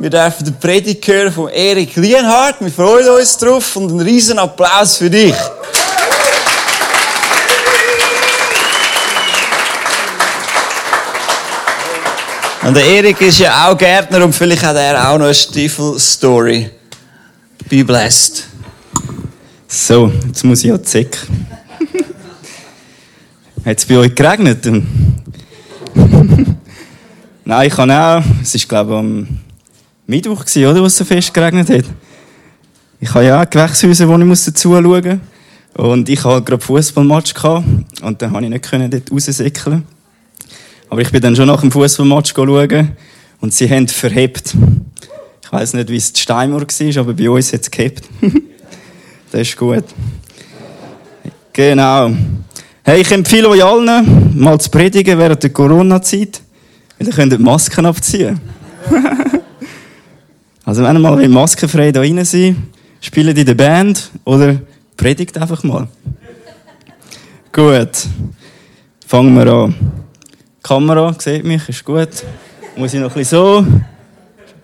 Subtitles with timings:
[0.00, 2.60] Wir dürfen den Predigt hören von Erik Lienhardt.
[2.60, 5.34] Wir freuen uns drauf und einen riesen Applaus für dich.
[12.62, 16.70] Und der Erik ist ja auch Gärtner und vielleicht hat er auch noch eine Stiefel-Story.
[17.68, 18.44] Be blessed.
[19.66, 21.18] So, jetzt muss ich ja zick.
[23.66, 24.64] Hat es bei euch geregnet?
[27.44, 28.22] Nein, ich kann auch.
[28.40, 29.47] Es war, glaube ich, am
[30.08, 31.84] Mittwoch, oder, wo es so fest geregnet hat.
[32.98, 35.20] Ich habe ja auch Gewächshäuser, wo ich dazu schauen musste.
[35.74, 39.84] Und ich hatte gerade Fußballmatch und dann konnte ich nicht dort raussäckeln.
[40.88, 42.96] Aber ich bin dann schon nach dem Fußballmatch schauen
[43.42, 44.54] und sie haben verhebt.
[45.44, 48.08] Ich weiß nicht, wie es in Steinmauer war, aber bei uns hat es gehebt.
[49.30, 49.84] das ist gut.
[51.52, 52.12] Genau.
[52.82, 56.40] Hey, ich empfehle euch allen, mal zu predigen während der Corona-Zeit,
[56.98, 58.40] weil ihr könnt die Masken abziehen.
[60.68, 62.54] also wenn ihr mal maskenfrei da rein seid,
[63.00, 64.56] spielt in der Band oder
[64.98, 65.88] predigt einfach mal.
[67.50, 68.06] gut.
[69.06, 69.74] Fangen wir an.
[70.30, 72.10] Die Kamera sieht mich, ist gut.
[72.76, 73.66] Muss ich noch ein bisschen so.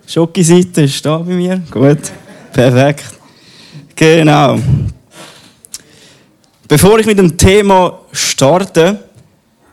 [0.06, 1.62] Schoki-Seite ist da bei mir.
[1.70, 2.12] Gut.
[2.52, 3.06] Perfekt.
[3.96, 4.58] Genau.
[6.68, 9.04] Bevor ich mit dem Thema starte,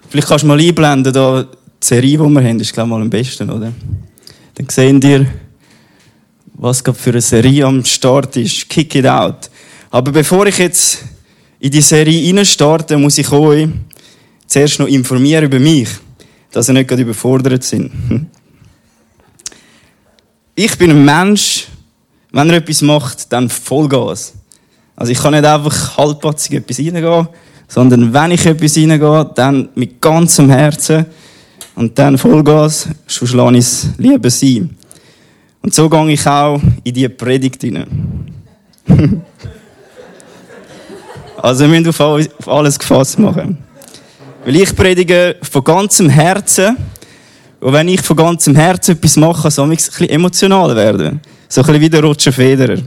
[0.07, 3.01] vielleicht kannst du mal einblenden, da die Serie, die wir haben, ist glaube ich mal
[3.01, 3.73] am besten, oder?
[4.55, 5.25] Dann sehen ihr,
[6.61, 8.69] was gerade für eine Serie am Start ist.
[8.69, 9.49] Kick it out.
[9.89, 11.03] Aber bevor ich jetzt
[11.59, 13.67] in die Serie starte, muss ich euch
[14.45, 15.89] zuerst noch informieren über mich,
[16.51, 17.91] dass ihr nicht gerade überfordert sind.
[20.53, 21.67] Ich bin ein Mensch,
[22.33, 24.33] wenn er etwas macht, dann Vollgas.
[24.97, 27.29] Also ich kann nicht einfach halbpatzig etwas reingehen,
[27.69, 31.05] sondern wenn ich etwas reingehe, dann mit ganzem Herzen
[31.73, 34.77] und dann Vollgas, schon schlage ich es lieber sein.
[35.61, 38.33] Und so gehe ich auch in diese Predigt hinein.
[41.37, 43.57] also wir müssen auf alles gefasst machen.
[44.43, 46.77] Weil ich predige von ganzem Herzen
[47.59, 51.21] und wenn ich von ganzem Herzen etwas mache, soll ich ein bisschen emotional werden.
[51.47, 52.77] So ein bisschen wie der Roger Federer.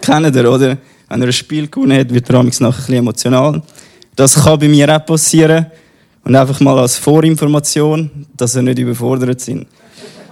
[0.00, 0.76] Kennt ihr, oder?
[1.08, 3.62] Wenn er ein Spiel gewonnen hat, wird er nachher ein bisschen emotional.
[4.16, 5.66] Das kann bei mir auch passieren.
[6.24, 9.66] Und einfach mal als Vorinformation, dass wir nicht überfordert sind.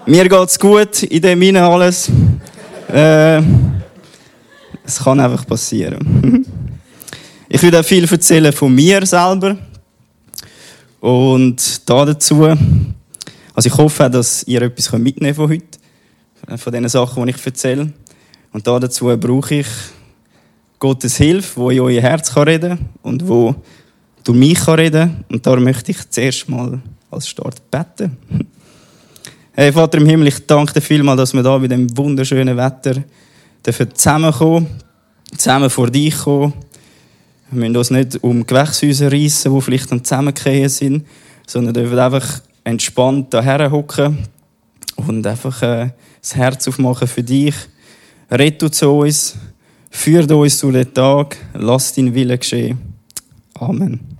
[0.09, 2.09] Mir geht's gut, in dem Innen alles.
[2.89, 3.43] Äh,
[4.85, 6.47] es kann einfach passieren.
[7.49, 9.59] ich will auch viel erzählen von mir selber.
[11.01, 15.77] Und da dazu, also ich hoffe, dass ihr etwas mitnehmen von heute,
[16.57, 17.93] von den Sachen, die ich erzähle.
[18.53, 19.67] Und da dazu brauche ich
[20.79, 23.57] Gottes Hilfe, wo in euer Herz reden kann und wo
[24.23, 25.25] durch mich reden kann.
[25.31, 26.81] Und darum möchte ich zuerst mal
[27.11, 28.17] als Start beten.
[29.59, 33.03] Hey Vater im Himmel, ich danke dir vielmals, dass wir da bei dem wunderschönen Wetter
[33.95, 34.67] zusammenkommen,
[35.35, 36.53] zusammen vor dich kommen.
[37.51, 41.07] Wir müssen uns nicht um Gewächshäuser reissen, die vielleicht dann zusammengehen sind,
[41.47, 44.19] sondern dürfen einfach entspannt daher hocken
[44.97, 45.89] und einfach äh,
[46.21, 47.55] das Herz aufmachen für dich.
[48.31, 49.39] Rette zu uns,
[49.89, 52.77] Führ uns zu den Tag, lass dein Wille geschehen.
[53.55, 54.16] Amen.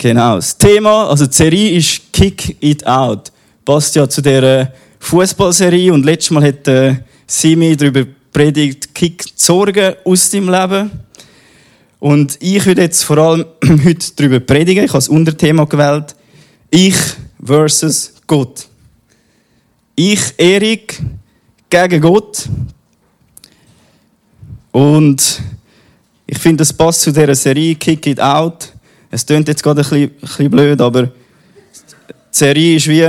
[0.00, 0.36] Genau.
[0.36, 3.30] Das Thema, also die Serie ist Kick It Out.
[3.66, 6.94] Passt ja zu der Fußballserie und letztes Mal hat äh,
[7.26, 10.90] Simi darüber predigt, Kick die Sorgen aus deinem Leben.
[11.98, 13.44] Und ich würde jetzt vor allem
[13.84, 14.84] heute darüber predigen.
[14.84, 16.16] Ich habe das Unterthema gewählt.
[16.70, 16.96] Ich
[17.44, 18.68] versus Gott.
[19.96, 20.98] Ich, Erik,
[21.68, 22.48] gegen Gott.
[24.72, 25.42] Und
[26.26, 28.72] ich finde, das passt zu dieser Serie Kick It Out.
[29.10, 31.12] Es klingt jetzt gerade ein bisschen, ein bisschen blöd, aber die
[32.30, 33.08] Serie ist wie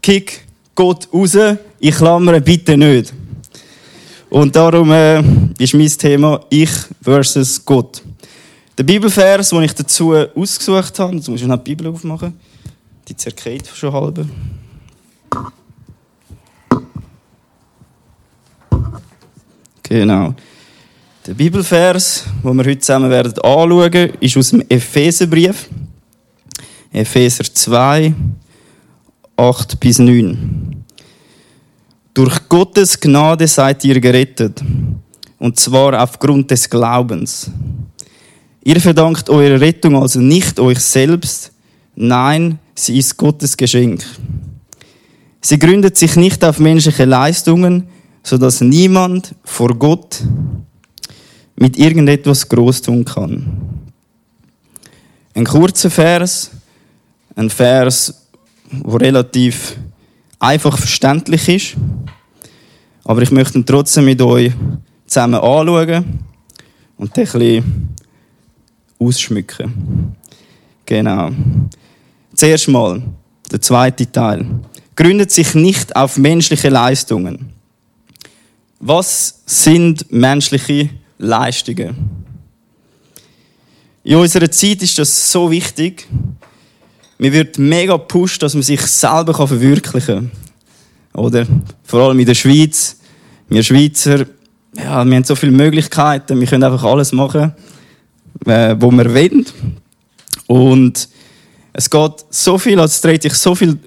[0.00, 0.40] Kick
[0.74, 1.36] Gott raus,
[1.78, 3.12] ich klammere bitte nicht.
[4.30, 5.22] Und darum äh,
[5.58, 6.70] ist mein Thema Ich
[7.02, 8.02] versus Gott.
[8.76, 12.36] Der Bibelvers, den ich dazu ausgesucht habe, jetzt muss ich noch die Bibel aufmachen,
[13.06, 14.26] die zerkehrt schon halb.
[19.82, 20.34] Genau.
[21.26, 25.70] Der Bibelvers, den wir heute zusammen werden anschauen, ist aus dem Epheserbrief.
[26.92, 28.12] Epheser 2,
[29.34, 30.84] 8 bis 9.
[32.12, 34.62] Durch Gottes Gnade seid ihr gerettet.
[35.38, 37.50] Und zwar aufgrund des Glaubens.
[38.62, 41.52] Ihr verdankt eure Rettung also nicht euch selbst,
[41.94, 44.04] nein, sie ist Gottes Geschenk.
[45.40, 47.88] Sie gründet sich nicht auf menschliche Leistungen,
[48.22, 50.22] so dass niemand vor Gott
[51.56, 53.84] mit irgendetwas groß tun kann.
[55.34, 56.50] Ein kurzer Vers,
[57.36, 58.28] ein Vers,
[58.70, 59.76] wo relativ
[60.38, 61.76] einfach verständlich ist.
[63.04, 64.52] Aber ich möchte ihn trotzdem mit euch
[65.06, 66.20] zusammen anschauen
[66.96, 67.88] und den ein bisschen
[68.98, 70.14] ausschmücken.
[70.86, 71.30] Genau.
[72.34, 73.02] Zuerst mal
[73.50, 74.46] der zweite Teil.
[74.96, 77.52] Gründet sich nicht auf menschliche Leistungen.
[78.80, 81.03] Was sind menschliche Leistungen?
[84.02, 86.06] In unserer Zeit ist das so wichtig.
[87.18, 90.30] Mir wird mega pusht, dass man sich selber verwirklichen
[91.12, 91.22] kann.
[91.24, 91.46] Oder?
[91.84, 92.98] Vor allem in der Schweiz.
[93.48, 94.26] Wir Schweizer,
[94.76, 96.40] ja, wir haben so viele Möglichkeiten.
[96.40, 97.54] Wir können einfach alles machen,
[98.46, 99.46] äh, wo wir wollen.
[100.46, 101.08] Und
[101.72, 103.78] es geht so viel, also es dreht sich so viel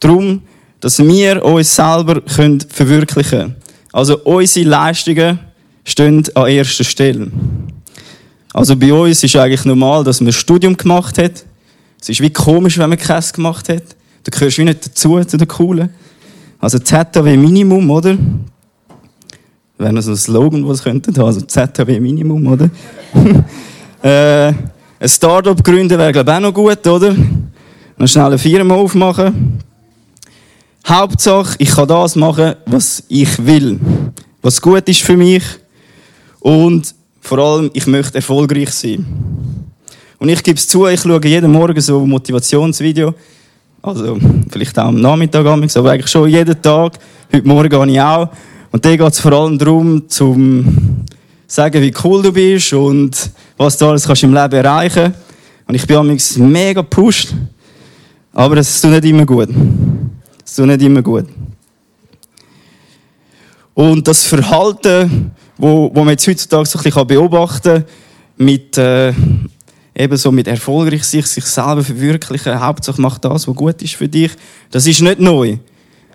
[0.00, 0.42] darum,
[0.80, 3.56] dass wir uns selber können verwirklichen können.
[3.92, 5.38] Also unsere Leistungen
[5.86, 7.30] stehen an erster Stelle.
[8.52, 11.44] Also bei uns ist eigentlich normal, dass man ein Studium gemacht hat.
[12.00, 13.82] Es ist wie komisch, wenn man keins gemacht hat.
[14.24, 15.90] Da gehörst wie nicht dazu, zu den Coolen.
[16.58, 18.18] Also ZHW Minimum, oder?
[19.78, 21.18] Wäre noch so ein Slogan, was könnten.
[21.20, 22.70] Also ZHW Minimum, oder?
[24.02, 24.52] äh,
[24.98, 27.14] ein Startup gründen wäre, glaube ich, auch noch gut, oder?
[27.98, 29.60] Noch schnell eine Firma aufmachen.
[30.86, 33.78] Hauptsache, ich kann das machen, was ich will.
[34.40, 35.42] Was gut ist für mich.
[36.46, 39.04] Und vor allem, ich möchte erfolgreich sein.
[40.16, 43.12] Und ich gebe es zu, ich schaue jeden Morgen so ein Motivationsvideo.
[43.82, 44.16] Also,
[44.48, 47.00] vielleicht auch am Nachmittag, aber eigentlich schon jeden Tag.
[47.32, 48.28] Heute Morgen gehe ich auch.
[48.70, 51.04] Und da geht es vor allem darum, zum
[51.48, 55.14] sagen, wie cool du bist und was du alles kannst im Leben erreichen.
[55.66, 57.34] Und ich bin amigs mega gepusht.
[58.32, 59.48] Aber es tut nicht immer gut.
[60.44, 61.26] Es tut nicht immer gut.
[63.74, 67.84] Und das Verhalten, wo, wo man jetzt heutzutage so ein bisschen beobachten kann,
[68.36, 69.12] mit, äh,
[69.94, 74.08] eben so mit erfolgreich sich, sich selber verwirklichen, Hauptsache macht das, was gut ist für
[74.08, 74.32] dich,
[74.70, 75.58] das ist nicht neu.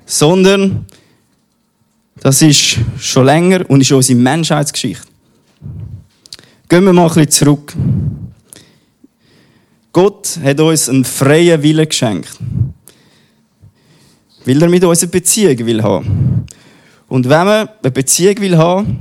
[0.05, 0.85] Sondern,
[2.19, 5.07] das ist schon länger und ist unsere Menschheitsgeschichte.
[6.69, 7.73] Gehen wir mal ein bisschen zurück.
[9.91, 12.37] Gott hat uns einen freien Willen geschenkt.
[14.45, 16.45] Weil er mit uns eine Beziehung will haben.
[17.07, 18.99] Und wenn man eine Beziehung will haben,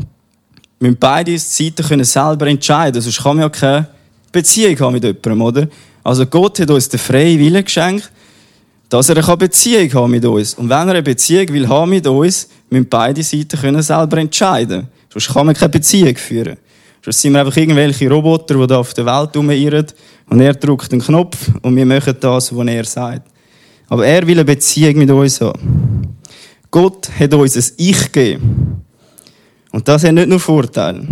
[0.81, 3.01] müssen beide Seiten können selber entscheiden.
[3.01, 3.89] Sonst kann man ja keine
[4.33, 5.69] Beziehung haben mit jemandem, oder?
[6.03, 8.11] Also Gott hat uns den freien Willen geschenkt,
[8.89, 10.55] dass er eine Beziehung haben mit uns.
[10.55, 14.89] Und wenn er eine Beziehung will haben mit uns, müssen beide Seiten können selber entscheiden.
[15.13, 16.57] Sonst kann man keine Beziehung führen.
[17.05, 19.87] Sonst sind wir einfach irgendwelche Roboter, die da auf der Welt rumirren
[20.29, 23.31] und er drückt den Knopf und wir machen das, was er sagt.
[23.89, 26.17] Aber er will eine Beziehung mit uns haben.
[26.71, 28.85] Gott hat uns ein Ich gegeben.
[29.73, 31.07] Und das hat nicht nur Vorteile.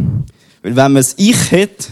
[0.62, 1.90] Weil wenn man ein Ich hat,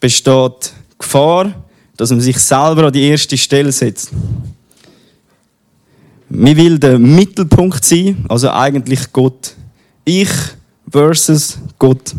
[0.00, 1.64] besteht Gefahr,
[1.96, 4.10] dass man sich selber an die erste Stelle setzt.
[6.28, 9.54] Man will der Mittelpunkt sein, also eigentlich Gott.
[10.04, 10.30] Ich
[10.90, 12.14] versus Gott.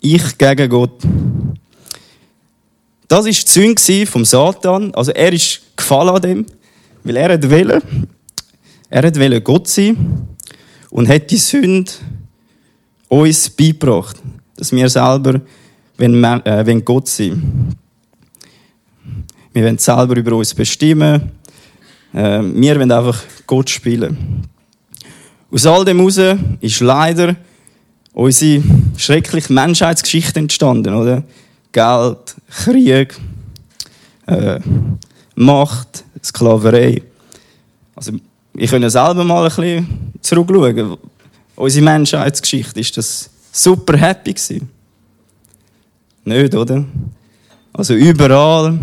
[0.00, 1.02] Ich gegen Gott.
[3.08, 4.94] Das war die Sünde vom Satan.
[4.94, 6.46] Also er ist gefallen an dem,
[7.02, 7.82] weil er wollte,
[8.90, 10.28] er wollte Gott sein
[10.90, 11.90] und hat die Sünde
[13.08, 14.16] uns beigebracht,
[14.56, 15.40] dass wir selber
[15.96, 17.76] wenn, äh, wenn Gott sind.
[19.52, 21.32] Wir wollen selber über uns bestimmen.
[22.14, 24.46] Äh, wir wollen einfach Gott spielen.
[25.50, 27.36] Aus all dem heraus ist leider
[28.12, 28.62] unsere
[28.96, 31.24] schreckliche Menschheitsgeschichte entstanden, oder?
[31.72, 33.16] Geld, Krieg,
[34.26, 34.60] äh,
[35.34, 37.02] Macht, Sklaverei.
[37.94, 38.12] Also,
[38.58, 40.96] ich kann selber mal ein bisschen zurückschauen.
[41.54, 44.68] Unsere Menschheitsgeschichte ist das super happy gewesen.
[46.24, 46.84] Nicht, oder?
[47.72, 48.78] Also überall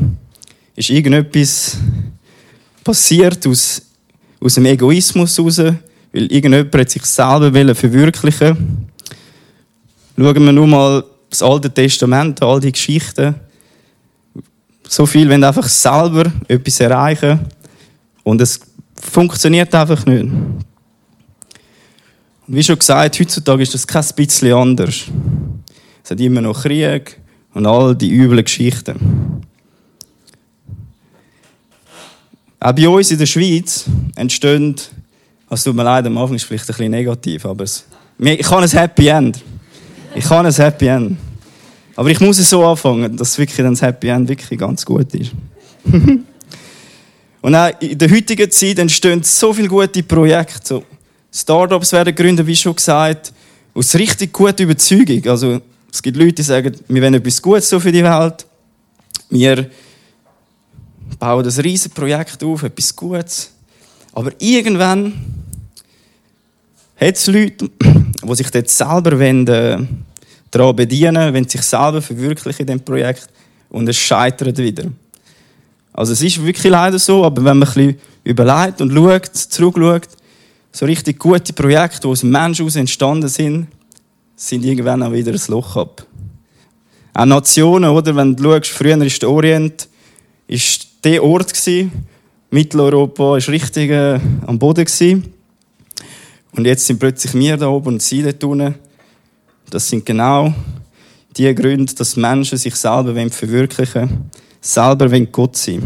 [0.75, 1.77] ist irgendetwas
[2.83, 3.81] passiert aus,
[4.39, 8.87] aus dem Egoismus heraus, weil irgendjemand sich selber verwirklichen
[10.17, 13.35] Schauen wir nur mal das Alte Testament, all die Geschichten.
[14.87, 17.41] So viel wenn einfach selber etwas erreichen
[18.23, 18.61] und es
[18.99, 20.25] funktioniert einfach nicht.
[22.47, 25.05] wie schon gesagt, heutzutage ist das kein bisschen anders.
[26.03, 27.19] Es hat immer noch Krieg,
[27.55, 29.41] und all die üblen Geschichten.
[32.59, 33.85] Auch bei uns in der Schweiz
[34.15, 34.75] entstehen,
[35.49, 37.85] es tut mir leid, am Anfang ist es vielleicht ein bisschen negativ, aber es,
[38.19, 39.41] ich habe ein Happy End.
[40.15, 41.17] Ich habe ein Happy End.
[41.95, 45.13] Aber ich muss es so anfangen, dass wirklich dann das Happy End wirklich ganz gut
[45.15, 45.31] ist.
[47.45, 50.59] Und auch in der heutigen Zeit entstehen so viele gute Projekte.
[50.63, 50.83] So
[51.31, 53.31] Startups werden gegründet, wie schon gesagt,
[53.75, 55.23] aus richtig guter Überzeugung.
[55.27, 55.61] Also
[55.93, 58.47] es gibt Leute, die sagen, wir wollen etwas Gutes für die Welt.
[59.29, 59.69] Wir
[61.19, 63.51] bauen das riesige Projekt auf, etwas Gutes.
[64.13, 65.13] Aber irgendwann
[66.99, 69.77] hat es Leute, die sich dort selber wollen, äh,
[70.49, 73.29] daran bedienen wenn sich selber verwirklichen in diesem Projekt
[73.69, 74.85] und es scheitert wieder.
[75.97, 80.09] Also es ist wirklich leider so, aber wenn man ein bisschen überlegt und schaut, zurückschaut,
[80.73, 83.67] so richtig gute Projekte, die aus dem Menschen aus entstanden sind,
[84.35, 86.05] sind irgendwann auch wieder ein Loch ab.
[87.13, 88.13] Auch Nationen, oder?
[88.13, 89.87] Wenn du schaust, früher war der Orient
[90.47, 91.91] ist der Ort gewesen.
[92.49, 95.33] Mitteleuropa war richtig äh, am Boden gewesen.
[96.51, 98.75] Und jetzt sind plötzlich wir da oben und sie dort unten.
[99.69, 100.53] Das sind genau
[101.37, 104.31] die Gründe, dass Menschen sich selber verwirklichen wollen,
[104.65, 105.81] selber Gott sein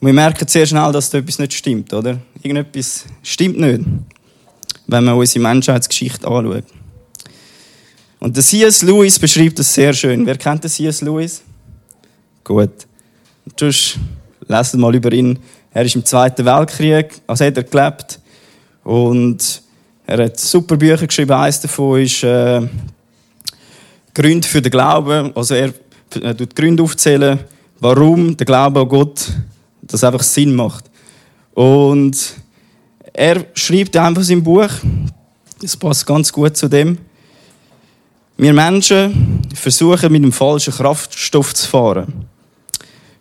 [0.00, 2.20] Und wir merken sehr schnell, dass da etwas nicht stimmt, oder?
[2.42, 3.84] Irgendetwas stimmt nicht,
[4.86, 6.64] wenn man unsere Menschheitsgeschichte anschaut.
[8.20, 8.82] Und der C.S.
[8.82, 10.24] Lewis beschreibt das sehr schön.
[10.24, 11.00] Wer kennt den C.S.
[11.00, 11.42] Lewis?
[12.44, 12.86] Gut.
[13.58, 13.98] Sonst
[14.46, 15.38] lesen mal über ihn.
[15.72, 18.20] Er ist im Zweiten Weltkrieg, also hat er gelebt.
[18.84, 19.62] Und
[20.06, 21.32] er hat super Bücher geschrieben.
[21.32, 22.60] Eines davon ist äh,
[24.14, 25.34] Gründe für den Glauben.
[25.34, 25.72] Also er
[26.10, 27.38] tut Gründe aufzählen,
[27.78, 29.32] warum der Glaube an Gott
[29.82, 30.84] das einfach Sinn macht.
[31.54, 32.16] Und
[33.12, 34.68] er schreibt einfach in seinem Buch,
[35.60, 36.98] das passt ganz gut zu dem,
[38.36, 42.26] wir Menschen versuchen mit dem falschen Kraftstoff zu fahren.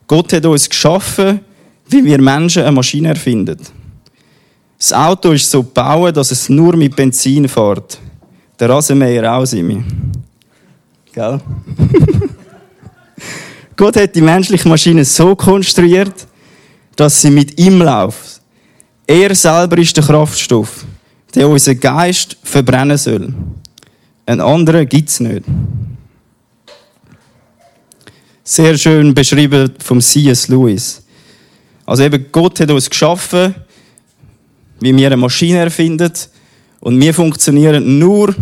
[0.08, 1.42] Gott hat uns geschaffen,
[1.90, 3.58] wie wir Menschen eine Maschine erfinden.
[4.78, 8.00] Das Auto ist so gebaut, dass es nur mit Benzin fährt.
[8.58, 9.84] Der Rasenmäher auch, Simi.
[11.12, 11.42] Gell?
[13.80, 16.28] Gott hat die menschliche Maschine so konstruiert,
[16.98, 18.42] dass sie mit ihm läuft.
[19.08, 20.84] Er selber ist der Kraftstoff,
[21.34, 23.34] der unseren Geist verbrennen soll.
[24.26, 25.46] Ein anderer gibt es nicht.
[28.44, 30.50] Sehr schön beschrieben vom C.S.
[30.50, 31.02] Lewis.
[31.86, 33.56] Also eben, Gott hat uns geschaffen,
[34.82, 36.12] wie wir eine Maschine erfinden
[36.82, 38.36] und wir funktionieren nur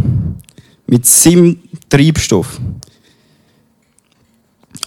[0.87, 2.59] mit seinem Treibstoff.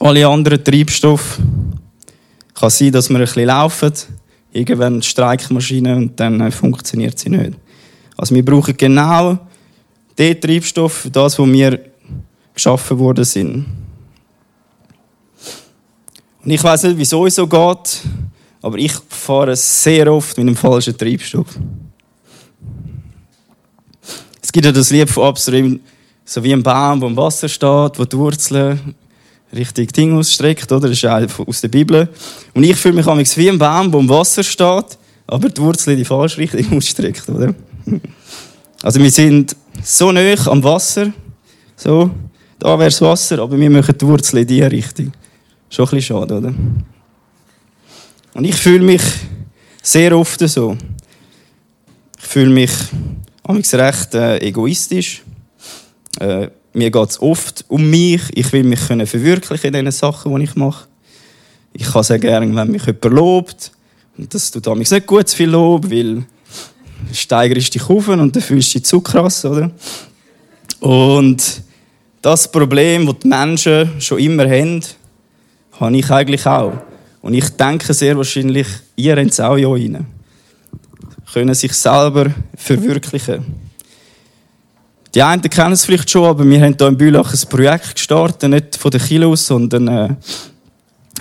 [0.01, 1.39] Alle anderen Treibstoffe
[2.55, 3.93] kann sein, dass wir ein bisschen laufen,
[4.51, 7.53] irgendwann streikt die und dann funktioniert sie nicht.
[8.17, 9.39] Also wir brauchen genau
[10.17, 11.79] der Treibstoff für das, wo wir
[12.55, 13.67] geschaffen worden sind.
[16.43, 18.01] Und ich weiß nicht, wieso es so geht,
[18.63, 21.59] aber ich fahre sehr oft mit einem falschen Treibstoff.
[24.43, 25.81] Es gibt ja das Lied von Upstream,
[26.25, 28.95] so wie ein Baum, der im Wasser steht, wo die Wurzeln
[29.55, 30.89] richtig Ding ausstreckt, oder?
[30.89, 32.09] Das ist ja aus der Bibel.
[32.55, 36.05] Und ich fühle mich wie ein Baum, der im Wasser steht, aber die Wurzeln die
[36.05, 37.55] falsche Richtung ausstreckt, oder?
[38.83, 41.13] Also wir sind so nah am Wasser,
[41.77, 42.11] so,
[42.59, 45.13] da wäre das Wasser, aber wir machen die Wurzeln in diese Richtung.
[45.69, 46.55] Schon ein bisschen schade, oder?
[48.33, 49.03] Und ich fühle mich
[49.83, 50.79] sehr oft so.
[52.19, 52.71] Ich fühle mich
[53.47, 55.23] recht äh, egoistisch.
[56.19, 58.23] Äh, mir geht es oft um mich.
[58.35, 60.87] Ich will mich können verwirklichen in den Sachen, die ich mache.
[61.73, 63.73] Ich kann sehr gerne, wenn mich jemand lobt.
[64.17, 66.25] Und das tut damals nicht gut, viel Lob, weil
[67.13, 69.71] steigerst dich auf und dann fühlst du dich zu krass, oder?
[70.81, 71.63] Und
[72.23, 74.83] das Problem, das die Menschen schon immer haben,
[75.73, 76.75] habe ich eigentlich auch.
[77.23, 80.07] Und ich denke sehr wahrscheinlich, ihr habt es auch euch rein.
[81.33, 83.70] Können sich selber verwirklichen.
[85.15, 88.49] Die einen kennen es vielleicht schon, aber wir haben hier in Bülach ein Projekt gestartet,
[88.49, 90.09] nicht von der Kilo aus, sondern äh,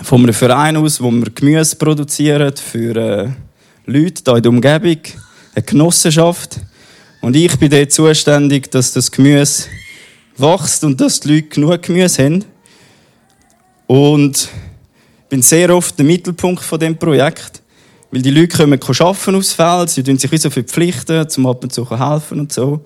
[0.04, 3.30] von einem Verein aus, wo wir Gemüse produzieren für äh,
[3.86, 4.98] Leute hier in der Umgebung
[5.56, 6.60] eine Genossenschaft.
[7.22, 9.64] Und ich bin dort zuständig, dass das Gemüse
[10.38, 12.46] wächst und dass die Leute genug Gemüse haben.
[13.88, 14.50] Und
[15.30, 17.64] bin sehr oft der Mittelpunkt von dem Projekt,
[18.12, 21.74] weil die Leute arbeiten aufs Feld, sie tun sich wie so verpflichten, zum ab und
[21.74, 22.84] zu helfen und so.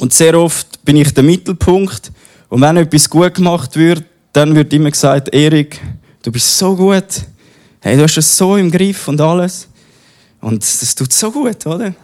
[0.00, 2.10] Und sehr oft bin ich der Mittelpunkt.
[2.48, 4.02] Und wenn etwas gut gemacht wird,
[4.32, 5.78] dann wird immer gesagt, Erik,
[6.22, 7.04] du bist so gut.
[7.80, 9.68] Hey, du hast es so im Griff und alles.
[10.40, 11.94] Und das tut so gut, oder?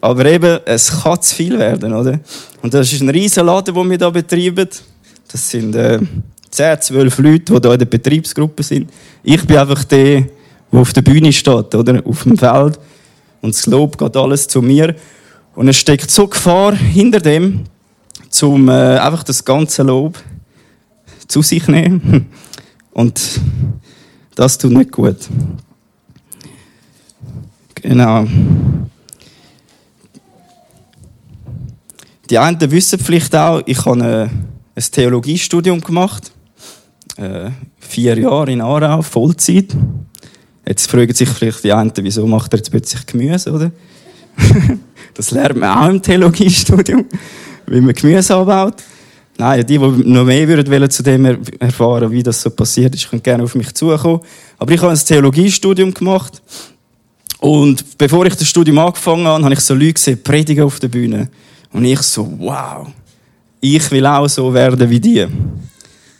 [0.00, 2.20] Aber eben, es kann zu viel werden, oder?
[2.62, 4.68] Und das ist ein riesen Laden, den wir hier betreiben.
[5.30, 6.00] Das sind äh,
[6.50, 8.90] 10, 12 Leute, die hier in der Betriebsgruppe sind.
[9.22, 10.22] Ich bin einfach der,
[10.72, 12.02] der auf der Bühne steht, oder?
[12.06, 12.78] Auf dem Feld.
[13.42, 14.94] Und das Lob geht alles zu mir.
[15.58, 17.64] Und es steckt so Gefahr hinter dem,
[18.42, 20.16] um äh, einfach das ganze Lob
[21.26, 22.28] zu sich nehmen.
[22.92, 23.40] Und
[24.36, 25.16] das tut nicht gut.
[27.74, 28.28] Genau.
[32.30, 34.30] Die einen wissen vielleicht auch, ich habe
[34.76, 36.30] ein Theologiestudium gemacht.
[37.16, 37.50] Äh,
[37.80, 39.76] vier Jahre in Aarau, Vollzeit.
[40.64, 43.72] Jetzt fragen sich vielleicht die einen, wieso macht er jetzt plötzlich Gemüse, oder?
[45.14, 47.06] das lernt man auch im Theologiestudium,
[47.66, 48.82] wie man Gemüse anbaut.
[49.40, 53.22] Nein, die, die noch mehr würden zu dem erfahren, wie das so passiert ist, können
[53.22, 54.20] gerne auf mich zukommen.
[54.58, 56.42] Aber ich habe ein Theologiestudium gemacht.
[57.38, 60.88] Und bevor ich das Studium angefangen habe, habe ich so Leute gesehen, predigen auf der
[60.88, 61.28] Bühne.
[61.72, 62.88] Und ich so, wow,
[63.60, 65.26] ich will auch so werden wie die.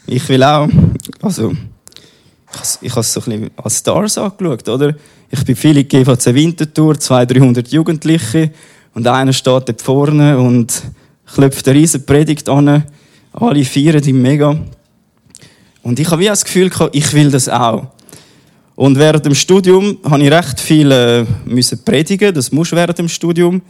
[0.06, 0.68] Ich will auch,
[1.20, 1.52] also,
[2.80, 4.94] ich habe es so ein bisschen als Stars angeschaut, oder?
[5.30, 8.50] Ich bin viel in GVC Winterthur, 200, 300 Jugendliche,
[8.94, 10.82] und einer steht dort vorne und
[11.32, 12.84] klopft eine riesen Predigt an.
[13.32, 14.58] Alle feiern ihn mega.
[15.82, 17.86] Und ich habe wie das Gefühl ich will das auch.
[18.74, 22.32] Und während dem Studium habe ich recht viel äh, müssen predigen.
[22.32, 23.60] Das musst du während dem Studium.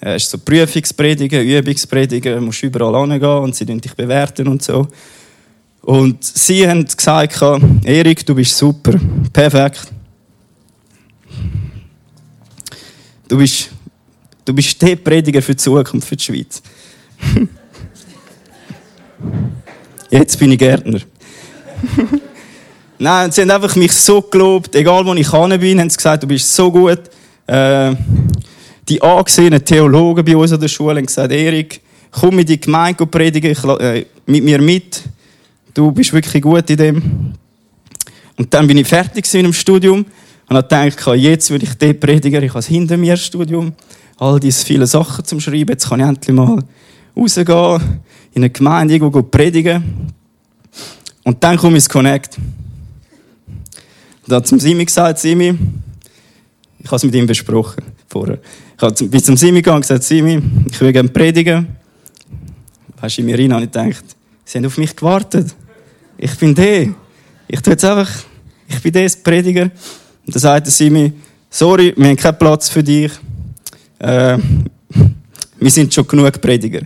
[0.00, 4.88] Es äh, ist so Prüfungspredigen, Übungspredigen, musst überall hingehen und sie dich bewerten und so.
[5.82, 7.40] Und sie haben gesagt,
[7.84, 8.94] Erik, du bist super,
[9.32, 9.95] perfekt.
[13.28, 13.70] Du bist,
[14.44, 16.62] du bist der Prediger für die Zukunft, für die Schweiz.
[20.10, 21.00] Jetzt bin ich Gärtner.
[22.98, 26.22] Nein, sie haben einfach mich so gelobt, egal wo ich hin bin, haben sie gesagt,
[26.22, 27.00] du bist so gut.
[27.46, 27.94] Äh,
[28.88, 31.80] die angesehenen Theologen bei uns an der Schule haben gesagt, Erik,
[32.12, 35.02] komm in die Gemeinde predigen, ich, äh, mit mir mit.
[35.74, 37.32] Du bist wirklich gut in dem.
[38.36, 40.06] Und dann bin ich fertig mit dem Studium
[40.48, 43.72] und habe gedacht, jetzt würde ich den Prediger, ich habe hinter mir Studium,
[44.18, 46.62] all diese viele Sachen zum Schreiben, jetzt kann ich endlich mal
[47.16, 47.80] rausgehen,
[48.32, 50.12] in eine Gemeinde irgendwo predigen.
[51.24, 52.38] Und dann komme ich ins Connect.
[54.28, 55.56] Da hat zum Simi gesagt, Simi,
[56.78, 58.38] ich habe es mit ihm besprochen vorher.
[58.80, 61.66] Ich bin zum Simi gegangen und gesagt, Simi, ich will gerne predigen.
[63.00, 64.04] Weißt du, in mir rein habe ich gedacht,
[64.44, 65.54] sie haben auf mich gewartet.
[66.18, 66.94] Ich bin der.
[67.48, 68.10] Ich tue jetzt einfach,
[68.68, 69.70] ich bin der Prediger.
[70.26, 71.12] Und dann sagte Simi,
[71.48, 73.12] sorry, wir haben keinen Platz für dich.
[73.98, 74.38] Äh,
[75.58, 76.82] wir sind schon genug Prediger.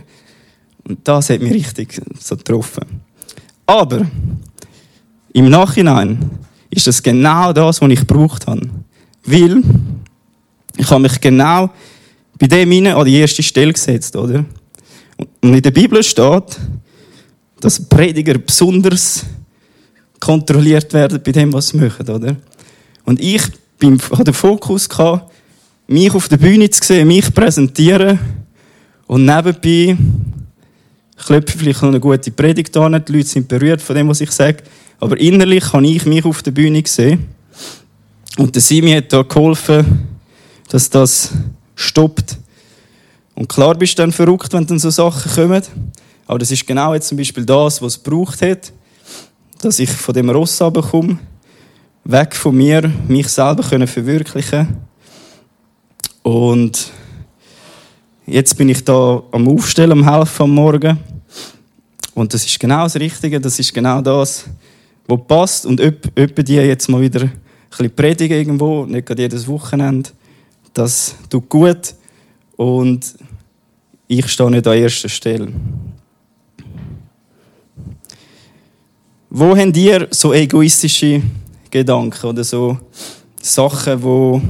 [0.83, 3.01] Und das hat mich richtig so getroffen.
[3.65, 4.05] Aber
[5.33, 6.29] im Nachhinein
[6.69, 8.69] ist das genau das, was ich gebraucht habe.
[9.25, 9.61] Weil
[10.77, 11.69] ich habe mich genau
[12.37, 14.45] bei dem hinein an die erste Stelle gesetzt, oder?
[15.41, 16.59] Und in der Bibel steht,
[17.59, 19.25] dass Prediger besonders
[20.19, 22.35] kontrolliert werden bei dem, was sie machen, oder?
[23.05, 23.41] Und ich
[23.79, 25.31] bin, hatte den Fokus gehabt,
[25.87, 28.19] mich auf der Bühne zu sehen, mich präsentieren
[29.07, 29.97] und nebenbei
[31.17, 34.31] klopfe vielleicht noch eine gute Predigt an, die Leute sind berührt von dem, was ich
[34.31, 34.63] sage,
[34.99, 37.27] aber innerlich habe ich mich auf der Bühne gesehen.
[38.37, 40.07] Und der Simi hat da geholfen,
[40.69, 41.31] dass das
[41.75, 42.37] stoppt.
[43.35, 45.63] Und klar bist du dann verrückt, wenn dann so Sachen kommen.
[46.27, 48.71] Aber das ist genau jetzt zum Beispiel das, was es braucht hat,
[49.61, 51.19] dass ich von dem Ross komme,
[52.03, 54.67] weg von mir, mich selber können verwirklichen
[56.23, 56.91] Und
[58.25, 60.97] jetzt bin ich da am Aufstellen, am Helfen am Morgen.
[62.13, 64.45] Und das ist genau das Richtige, das ist genau das,
[65.07, 65.65] wo passt.
[65.65, 67.31] Und öppe die jetzt mal wieder ein
[67.69, 70.09] bisschen predigen irgendwo, nicht gerade jedes Wochenende.
[70.73, 71.95] Das tut gut.
[72.57, 73.15] Und
[74.07, 75.47] ich stehe nicht an erster Stelle.
[79.29, 81.21] Wo habt ihr so egoistische
[81.71, 82.77] Gedanken oder so
[83.41, 84.41] Sachen, die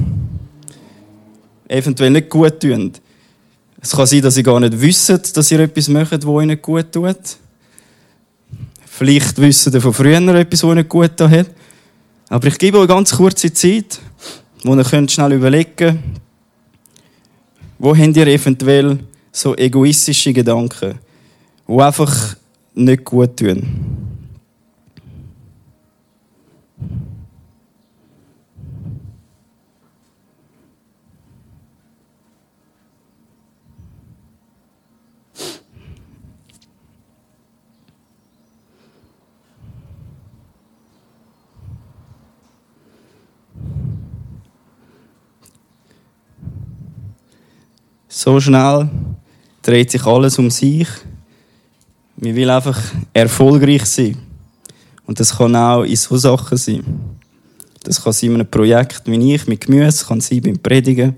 [1.74, 2.92] eventuell nicht gut tun?
[3.80, 6.92] Es kann sein, dass ihr gar nicht wisst, dass ihr etwas macht, das ihnen gut
[6.92, 7.16] tut.
[8.86, 11.50] Vielleicht wissen ihr von früher etwas, was nicht gut hat.
[12.28, 13.98] Aber ich gebe euch ganz kurze Zeit,
[14.62, 15.98] wo ihr könnt schnell überlegen
[17.82, 18.96] wo habt ihr eventuell
[19.32, 21.00] so egoistische Gedanken,
[21.66, 22.36] die einfach
[22.74, 23.66] nicht gut tun.
[48.24, 48.88] So schnell
[49.62, 50.86] dreht sich alles um sich.
[52.14, 52.80] Man will einfach
[53.12, 54.16] erfolgreich sein.
[55.04, 56.84] Und das kann auch in so Sachen sein.
[57.82, 61.16] Das kann sein in einem Projekt wie ich, mit Gemüse, es kann sein beim Predigen.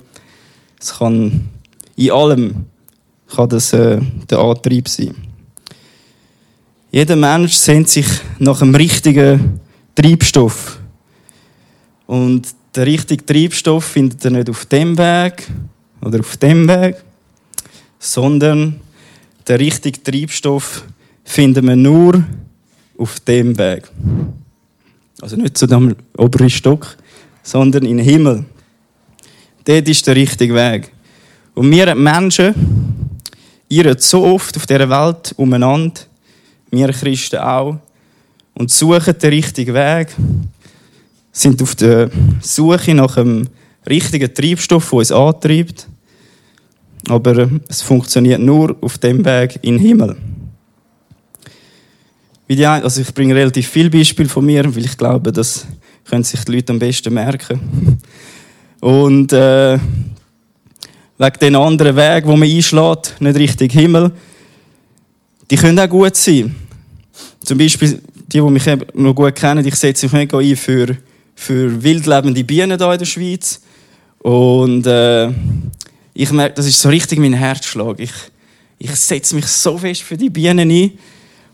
[0.80, 1.46] Es kann
[1.94, 2.64] in allem
[3.36, 5.14] kann das äh, der Antrieb sein.
[6.90, 8.06] Jeder Mensch sehnt sich
[8.38, 9.60] nach einem richtigen
[9.94, 10.80] Treibstoff.
[12.06, 15.46] Und der richtige Treibstoff findet er nicht auf dem Weg,
[16.04, 16.96] oder auf dem Weg,
[17.98, 18.80] sondern
[19.46, 20.84] der richtige Treibstoff
[21.24, 22.24] finden wir nur
[22.98, 23.90] auf dem Weg.
[25.20, 26.96] Also nicht zu dem oberen Stock,
[27.42, 28.44] sondern in den Himmel.
[29.64, 30.92] Dort ist der richtige Weg.
[31.54, 32.54] Und wir Menschen
[33.68, 36.00] irren so oft auf dieser Welt umeinander,
[36.70, 37.78] wir Christen auch,
[38.54, 40.08] und suchen den richtigen Weg,
[41.32, 43.48] sind auf der Suche nach einem
[43.88, 45.88] richtigen Treibstoff, der uns antreibt.
[47.08, 50.16] Aber es funktioniert nur auf dem Weg in den Himmel.
[52.48, 55.66] Also ich bringe relativ viele Beispiele von mir, weil ich glaube, das
[56.04, 57.98] können sich die Leute am besten merken.
[58.80, 59.78] Und äh,
[61.18, 64.12] wegen den anderen Weg, wo man einschlägt, nicht Richtung Himmel,
[65.50, 66.54] die können auch gut sein.
[67.44, 68.00] Zum Beispiel,
[68.32, 70.96] die, die mich noch gut kennen, ich setze mich mega ein für,
[71.34, 73.60] für wildlebende Bienen hier in der Schweiz.
[74.20, 75.30] Und äh,
[76.14, 77.98] ich merke, das ist so richtig mein Herzschlag.
[77.98, 78.12] Ich,
[78.78, 80.92] ich setze mich so fest für die Bienen ein.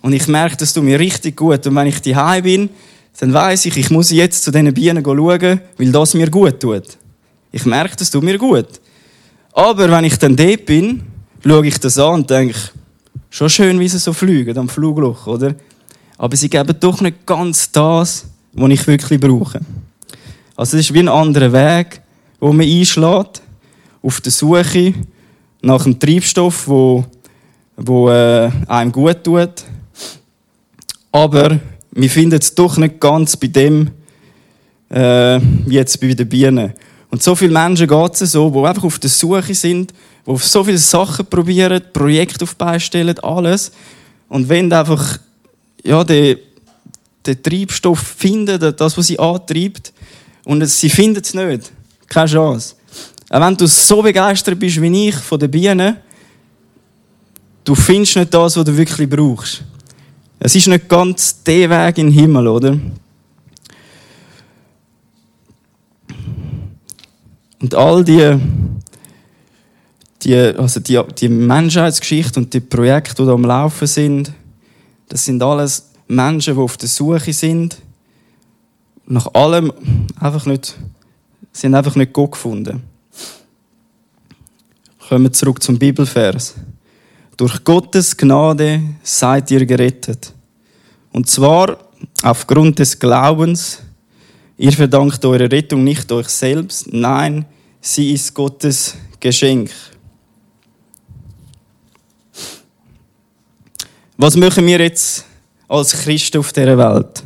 [0.03, 1.67] Und ich merke, das tut mir richtig gut.
[1.67, 2.71] Und wenn ich daheim bin,
[3.19, 6.85] dann weiß ich, ich muss jetzt zu diesen Bienen schauen, weil das mir gut tut.
[7.53, 8.69] Ich merke, das tut mir gut.
[9.53, 11.03] Aber wenn ich dann dort bin,
[11.45, 12.55] schaue ich das an und denke,
[13.31, 15.55] schon schön, wie sie so fliegen am Flugloch, oder?
[16.19, 19.61] Aber sie geben doch nicht ganz das, was ich wirklich brauche.
[20.55, 22.03] Also es ist wie ein anderer Weg,
[22.39, 23.43] wo man einschlägt,
[24.03, 24.95] auf der Suche
[25.63, 27.05] nach einem Treibstoff, wo,
[27.77, 29.65] wo äh, einem gut tut,
[31.13, 31.61] aber
[31.93, 33.91] wir finden es doch nicht ganz bei dem,
[34.91, 36.73] äh, jetzt bei den Bienen.
[37.11, 39.93] Und so viele Menschen geht es so, die einfach auf der Suche sind,
[40.27, 43.73] die auf so viele Sachen probieren, Projekte aufbeistellen, alles.
[44.29, 45.19] Und wenn einfach,
[45.83, 46.39] ja, den,
[47.27, 49.93] den Treibstoff finden, das, was sie antreibt,
[50.45, 51.73] und sie finden es nicht,
[52.09, 52.77] keine Chance.
[53.33, 55.97] Auch wenn du so begeistert bist wie ich von den Bienen,
[57.63, 59.63] du findest nicht das, was du wirklich brauchst.
[60.41, 62.77] Es ist nicht ganz der Weg in den Himmel, oder?
[67.63, 68.37] Und all die,
[70.23, 74.33] die, also die, die Menschheitsgeschichte und die Projekte, die da am Laufen sind,
[75.09, 77.79] das sind alles Menschen, die auf der Suche sind,
[79.07, 79.73] nach allem
[80.19, 80.77] einfach nicht,
[81.63, 82.90] haben einfach nicht Gott gefunden.
[85.11, 86.55] Kommen wir zurück zum Bibelvers.
[87.37, 90.33] Durch Gottes Gnade seid ihr gerettet.
[91.11, 91.79] Und zwar
[92.23, 93.81] aufgrund des Glaubens.
[94.57, 97.45] Ihr verdankt eure Rettung nicht euch selbst, nein,
[97.81, 99.73] sie ist Gottes Geschenk.
[104.17, 105.25] Was machen wir jetzt
[105.67, 107.25] als Christen auf dieser Welt,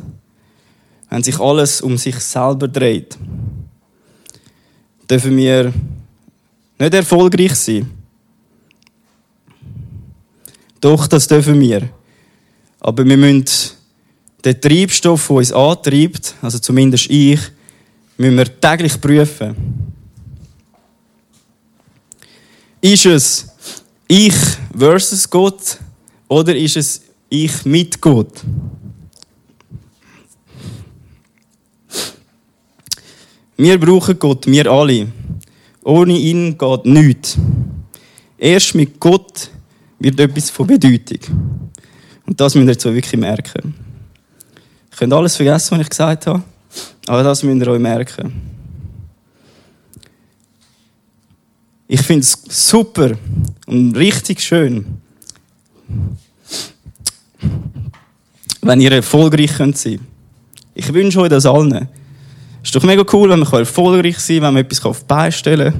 [1.11, 3.15] wenn sich alles um sich selber dreht?
[5.07, 5.71] Dürfen wir
[6.79, 7.89] nicht erfolgreich sein?
[10.81, 11.89] Doch, das dürfen wir.
[12.79, 13.45] Aber wir müssen
[14.43, 17.39] den Treibstoff, der uns antreibt, also zumindest ich,
[18.17, 19.55] müssen wir täglich prüfen.
[22.81, 23.47] Ist es
[24.07, 24.35] ich
[24.77, 25.79] versus Gott
[26.27, 28.43] oder ist es ich mit Gott?
[33.57, 35.07] Wir brauchen Gott, wir alle.
[35.85, 37.37] Ohne ihn geht nichts.
[38.39, 39.51] Erst mit Gott
[39.99, 41.61] wird etwas von Bedeutung.
[42.25, 43.75] Und das müsst ihr jetzt wirklich merken.
[44.91, 46.41] Ihr könnt alles vergessen, was ich gesagt habe,
[47.05, 48.33] aber das müsst ihr euch merken.
[51.87, 53.11] Ich finde es super
[53.67, 54.85] und richtig schön,
[58.63, 59.99] wenn ihr erfolgreich könnt sein
[60.73, 61.87] Ich wünsche euch das allen.
[62.65, 65.31] Ist doch mega cool, wenn man erfolgreich sein kann, wenn man etwas auf die Beine
[65.31, 65.73] stellen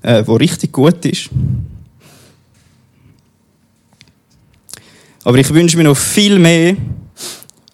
[0.00, 1.28] kann, äh, was richtig gut ist.
[5.24, 6.76] Aber ich wünsche mir noch viel mehr,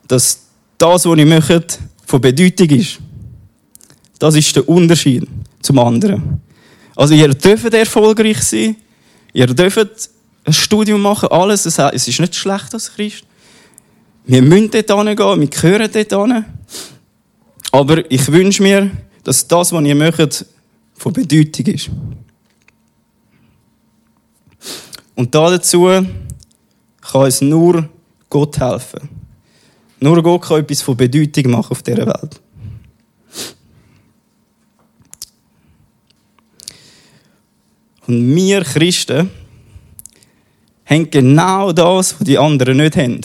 [0.07, 0.41] dass
[0.79, 2.99] das, was ich möchte, von Bedeutung ist.
[4.19, 5.29] Das ist der Unterschied
[5.61, 6.41] zum anderen.
[6.97, 8.77] Also ihr dürft erfolgreich sein,
[9.35, 10.11] ihr dürft
[10.45, 11.67] ein Studium machen, alles.
[11.67, 13.28] Es ist nicht schlecht als Christ.
[14.29, 16.45] Wir müssen dort hingehen, wir gehören dort hin.
[17.73, 18.91] Aber ich wünsche mir,
[19.25, 20.45] dass das, was ihr möchtet,
[20.93, 21.91] von Bedeutung ist.
[25.15, 25.87] Und dazu
[27.01, 27.89] kann uns nur
[28.29, 29.09] Gott helfen.
[29.99, 32.41] Nur Gott kann etwas von Bedeutung machen auf dieser Welt.
[38.07, 39.31] Und wir Christen
[40.85, 43.21] haben genau das, was die anderen nicht haben.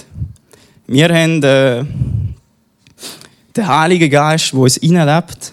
[0.93, 1.83] Wir haben äh,
[3.57, 5.51] den Heiligen Geist, der uns hineinlebt,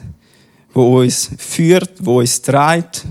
[0.74, 3.06] der uns führt, der uns treibt.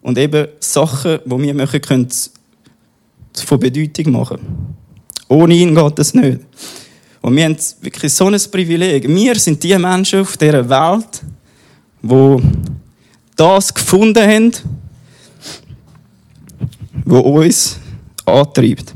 [0.00, 2.08] Und eben Sachen, die wir machen können,
[3.34, 4.38] von Bedeutung machen.
[5.26, 6.38] Ohne ihn geht das nicht.
[7.20, 9.08] Und wir haben wirklich so ein Privileg.
[9.08, 11.20] Wir sind die Menschen auf dieser Welt,
[12.00, 12.36] die
[13.34, 14.52] das gefunden haben,
[17.04, 17.78] was uns
[18.24, 18.94] antreibt.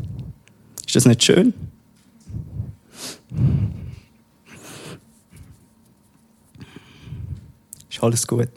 [0.86, 1.52] Ist das nicht schön?
[7.90, 8.48] Ist alles gut?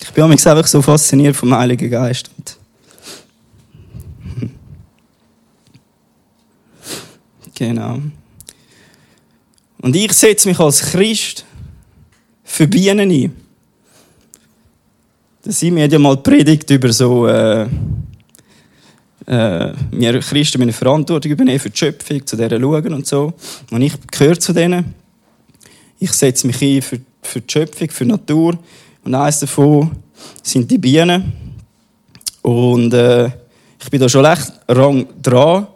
[0.00, 2.30] Ich bin einfach so fasziniert vom Heiligen Geist.
[7.54, 8.00] Genau.
[9.80, 11.44] Und ich setze mich als Christ
[12.44, 13.36] für Bienen ein.
[15.42, 17.66] Das sind mir ja mal predigt über so, äh,
[19.28, 23.34] äh, wir Christen eine Verantwortung übernehmen für die Schöpfung, zu denen schauen und so.
[23.70, 24.94] Und ich gehöre zu denen.
[25.98, 28.58] Ich setze mich ein für, für die Schöpfung, für die Natur.
[29.04, 29.90] Und eines davon
[30.42, 31.32] sind die Bienen.
[32.40, 35.66] Und äh, ich bin da schon recht lang dran.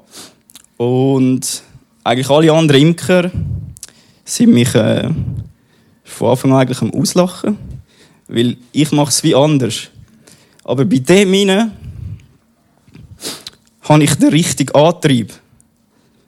[0.78, 1.62] Und
[2.04, 3.30] eigentlich alle anderen Imker
[4.24, 5.10] sind mich äh,
[6.04, 7.58] von Anfang an eigentlich am Auslachen.
[8.28, 9.88] Weil ich mache es wie anders.
[10.64, 11.72] Aber bei dem hinein
[13.92, 15.32] habe ich den richtigen Antrieb.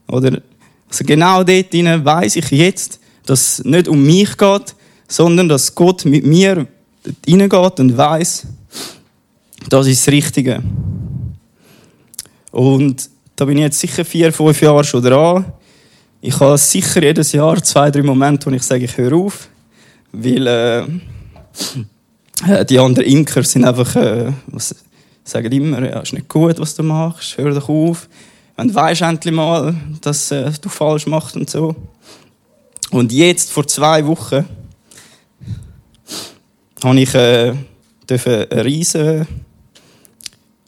[0.09, 0.43] Oder,
[0.89, 4.75] also genau dort weiss ich jetzt, dass es nicht um mich geht,
[5.09, 6.67] sondern dass Gott mit mir
[7.25, 8.47] hineingeht und weiß,
[9.69, 10.63] das ist das Richtige.
[12.51, 15.45] Und da bin ich jetzt sicher vier, fünf Jahre schon dran.
[16.21, 19.49] Ich habe sicher jedes Jahr zwei, drei Momente, wo ich sage, ich höre auf.
[20.13, 20.85] Weil äh,
[22.65, 24.75] die anderen Imker sind einfach, äh, was,
[25.25, 28.09] sagen immer, ja, ist nicht gut, was du machst, hör doch auf.
[28.57, 31.75] Und du weißt endlich mal, dass äh, du falsch machst und so.
[32.91, 34.45] Und jetzt, vor zwei Wochen,
[36.85, 37.55] habe ich äh,
[38.09, 39.27] eine riesige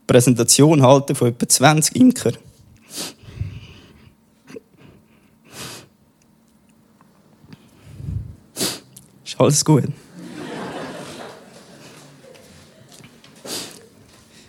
[0.07, 2.33] Präsentation halten von etwa 20 Imker.
[9.25, 9.85] Ist alles gut?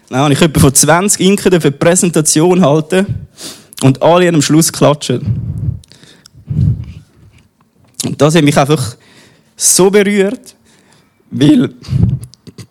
[0.10, 3.28] Dann habe ich etwa von 20 Imker eine Präsentation halten
[3.84, 5.80] und alle am Schluss klatschen.
[8.06, 8.96] Und das hat mich einfach
[9.56, 10.56] so berührt,
[11.30, 11.74] weil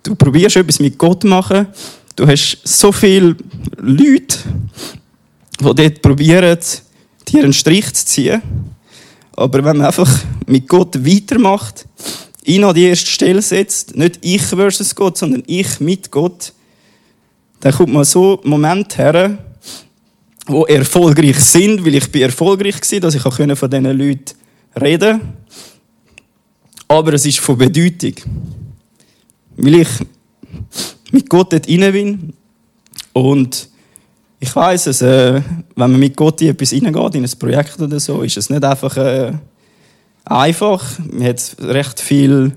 [0.02, 1.66] du probierst etwas mit Gott zu machen.
[2.14, 3.36] Du hast so viele
[3.76, 4.38] Leute,
[5.60, 6.58] die dort probieren,
[7.28, 8.40] dir einen Strich zu ziehen.
[9.34, 10.10] Aber wenn man einfach
[10.46, 11.86] mit Gott weitermacht,
[12.44, 16.54] ihn an die erste Stelle setzt, nicht ich versus Gott, sondern ich mit Gott,
[17.66, 19.38] dann kommt man so Moment her,
[20.46, 24.24] wo erfolgreich sind, weil ich bin erfolgreich war, dass ich auch von diesen Leuten
[24.80, 25.20] reden konnte.
[26.86, 28.14] Aber es ist von Bedeutung.
[29.56, 29.88] Weil ich
[31.10, 32.32] mit Gott dort rein bin
[33.12, 33.68] und
[34.38, 37.98] ich weiß es, äh, wenn man mit Gott in etwas reingeht, in ein Projekt oder
[37.98, 39.32] so, ist es nicht einfach äh,
[40.24, 40.84] einfach.
[41.00, 42.52] Man hat recht viel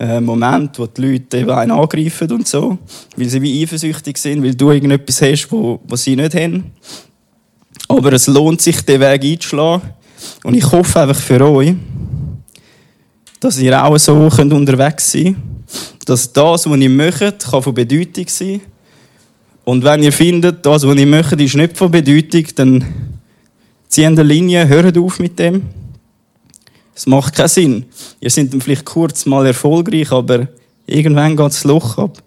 [0.00, 2.78] äh, Momente, wo die Leute eben einen angreifen und so,
[3.16, 6.72] weil sie wie eifersüchtig sind, weil du irgendetwas hast, wo, wo sie nicht haben.
[7.86, 9.90] Aber es lohnt sich, den Weg einzuschlagen.
[10.42, 11.74] Und ich hoffe einfach für euch,
[13.38, 15.36] dass ihr auch so könnt unterwegs sein
[16.10, 18.60] dass das, was ihr möchtet, kann von Bedeutung sein
[19.64, 22.84] Und wenn ihr findet, das, was ihr möchtet, ist nicht von Bedeutung, dann
[23.88, 25.62] zieht eine Linie, hört auf mit dem.
[27.00, 27.86] Es macht keinen Sinn.
[28.20, 30.48] Ihr seid vielleicht kurz mal erfolgreich, aber
[30.84, 32.22] irgendwann geht das Loch ab.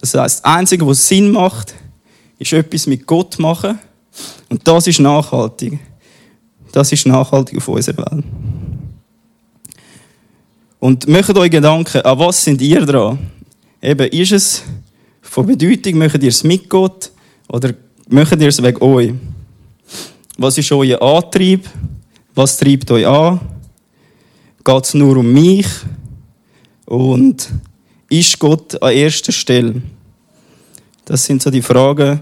[0.00, 1.76] Das heißt, das Einzige, was Sinn macht,
[2.36, 3.78] ist etwas mit Gott machen.
[4.48, 5.78] Und das ist nachhaltig.
[6.72, 8.24] Das ist nachhaltig auf unserer Welt.
[10.80, 13.16] Und macht euch Gedanken, an was sind ihr dran?
[13.80, 14.64] Eben, ist es
[15.22, 17.12] von Bedeutung, möchtet ihr es mit Gott
[17.46, 17.74] oder
[18.08, 19.14] möchtet ihr es wegen euch?
[20.36, 21.70] Was ist euer Antrieb?
[22.34, 23.59] Was treibt euch an?
[24.64, 25.66] Geht es nur um mich?
[26.86, 27.48] Und
[28.08, 29.80] ist Gott an erster Stelle?
[31.04, 32.20] Das sind so die Fragen,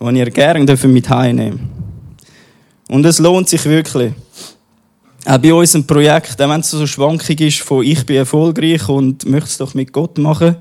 [0.00, 1.70] die ihr gerne mit heimnehmen
[2.88, 4.12] Und es lohnt sich wirklich.
[5.24, 9.26] Auch bei unserem Projekt, auch wenn es so schwankig ist von ich bin erfolgreich und
[9.26, 10.56] möchte es doch mit Gott machen,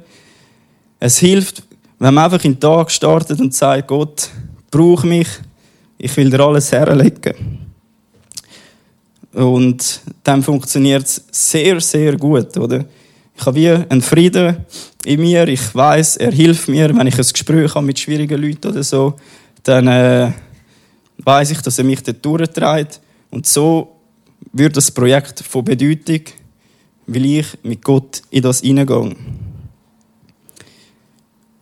[1.00, 1.64] es hilft,
[2.00, 4.30] wenn man einfach in den Tag startet und sagt, Gott,
[4.72, 5.28] brauch mich,
[5.98, 7.67] ich will dir alles herlegen.
[9.38, 12.84] Und dann funktioniert es sehr, sehr gut, oder?
[13.36, 14.66] Ich habe wie einen Frieden
[15.06, 15.48] in mir.
[15.48, 19.14] Ich weiß, er hilft mir, wenn ich ein Gespräch habe mit schwierigen Leuten oder so,
[19.62, 20.32] dann äh,
[21.24, 23.00] weiß ich, dass er mich dort durchträgt.
[23.30, 24.00] Und so
[24.54, 26.22] wird das Projekt von Bedeutung,
[27.06, 29.16] weil ich mit Gott in das hineingehe.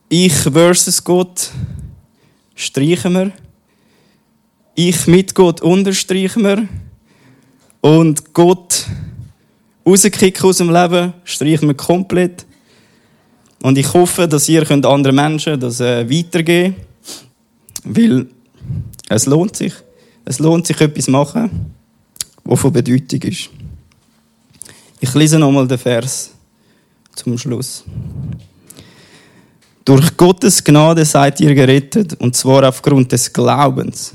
[0.08, 1.50] Ich versus Gott
[2.54, 3.32] streichen wir.
[4.76, 6.66] ich mit Gott unterstreichen wir
[7.86, 8.84] und Gott
[9.86, 12.44] rauskicken aus dem Leben, streichen wir komplett.
[13.62, 16.74] Und ich hoffe, dass ihr könnt anderen Menschen das äh, weitergeben
[17.84, 18.26] weil
[19.08, 19.72] es lohnt sich.
[20.24, 21.72] Es lohnt sich, etwas zu machen,
[22.42, 23.50] was von Bedeutung ist.
[24.98, 26.32] Ich lese nochmal den Vers
[27.14, 27.84] zum Schluss.
[29.84, 34.12] Durch Gottes Gnade seid ihr gerettet, und zwar aufgrund des Glaubens.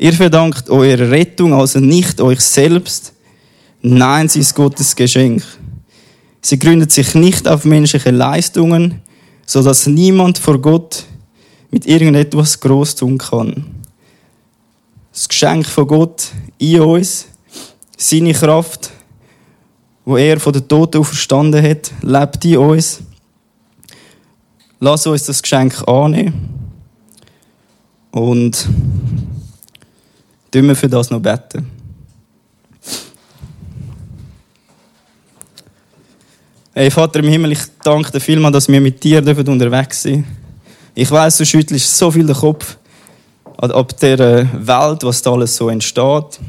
[0.00, 3.12] Ihr verdankt eure Rettung also nicht euch selbst,
[3.82, 5.42] nein, sie ist Gottes Geschenk.
[6.40, 9.02] Sie gründet sich nicht auf menschliche Leistungen,
[9.44, 11.04] so dass niemand vor Gott
[11.70, 13.66] mit irgendetwas groß tun kann.
[15.12, 17.26] Das Geschenk von Gott in uns,
[17.98, 18.92] seine Kraft,
[20.06, 23.02] wo er von den Toten verstanden hat, lebt in uns.
[24.78, 26.48] Lass uns das Geschenk annehmen
[28.12, 28.66] und
[30.50, 31.70] tun wir für das noch beten.
[36.72, 40.24] Hey Vater im Himmel, ich danke dir vielmals, dass wir mit dir unterwegs sind.
[40.94, 42.76] Ich weiß, du schüttelst so viel den Kopf
[43.56, 46.40] ab der Welt, was da alles so entsteht.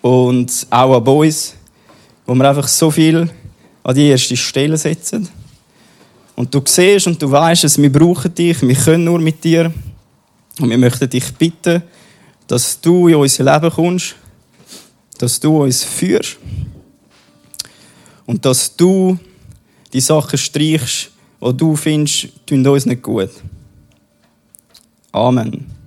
[0.00, 1.54] Und auch an uns,
[2.26, 3.30] wo wir einfach so viel
[3.82, 5.28] an die erste Stelle setzen.
[6.36, 9.72] Und du siehst und du weißt es, wir brauchen dich, wir können nur mit dir.
[10.58, 11.82] Und wir möchten dich bitten,
[12.50, 14.16] dass du in unser Leben kommst,
[15.18, 16.36] dass du uns führst
[18.26, 19.16] und dass du
[19.92, 23.30] die Sachen streichst, die du findest, tun uns nicht gut.
[25.12, 25.79] Amen.